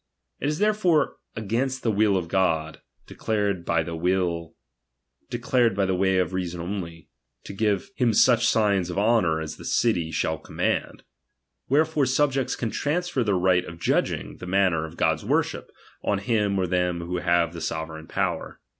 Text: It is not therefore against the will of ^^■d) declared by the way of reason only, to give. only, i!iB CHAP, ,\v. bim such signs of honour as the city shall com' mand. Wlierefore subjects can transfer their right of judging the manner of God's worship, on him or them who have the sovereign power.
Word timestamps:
It 0.39 0.47
is 0.49 0.59
not 0.59 0.65
therefore 0.65 1.17
against 1.35 1.83
the 1.83 1.91
will 1.91 2.17
of 2.17 2.27
^^■d) 2.27 2.77
declared 3.05 3.63
by 3.63 3.83
the 3.83 3.93
way 3.95 4.47
of 6.17 6.33
reason 6.33 6.59
only, 6.59 7.09
to 7.43 7.53
give. 7.53 7.81
only, 7.81 7.83
i!iB 7.85 7.87
CHAP, 7.87 7.93
,\v. 7.99 8.03
bim 8.05 8.11
such 8.15 8.47
signs 8.47 8.89
of 8.89 8.97
honour 8.97 9.39
as 9.39 9.57
the 9.57 9.63
city 9.63 10.09
shall 10.09 10.39
com' 10.39 10.55
mand. 10.57 11.03
Wlierefore 11.69 12.07
subjects 12.07 12.55
can 12.55 12.71
transfer 12.71 13.23
their 13.23 13.35
right 13.35 13.63
of 13.63 13.77
judging 13.79 14.37
the 14.37 14.47
manner 14.47 14.87
of 14.87 14.97
God's 14.97 15.23
worship, 15.23 15.69
on 16.03 16.17
him 16.17 16.57
or 16.57 16.65
them 16.65 17.01
who 17.01 17.17
have 17.17 17.53
the 17.53 17.61
sovereign 17.61 18.07
power. 18.07 18.59